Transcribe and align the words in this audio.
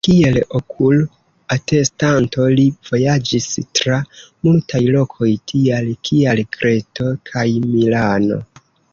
Kiel 0.05 0.37
okul-atestanto, 0.59 2.45
li 2.59 2.63
vojaĝis 2.87 3.49
tra 3.79 3.99
multaj 4.47 4.81
lokoj 4.95 5.29
tiaj 5.51 5.83
kiaj 6.09 6.35
Kreto 6.57 7.11
kaj 7.31 7.45
Milano. 7.75 8.39